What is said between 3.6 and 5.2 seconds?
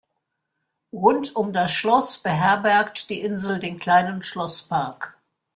kleinen Schlosspark.